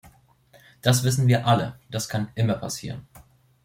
[0.81, 3.05] Das wissen wir alle, das kann immer passieren.